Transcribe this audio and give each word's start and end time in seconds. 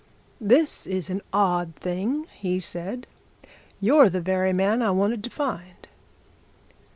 'This 0.39 0.87
is 0.87 1.11
an 1.11 1.21
odd 1.31 1.75
thing!' 1.75 2.25
he 2.39 2.59
said. 2.59 3.05
'You're 3.79 4.09
the 4.09 4.19
very 4.19 4.51
man 4.51 4.81
I 4.81 4.89
wanted 4.89 5.23
to 5.25 5.29
find! 5.29 5.87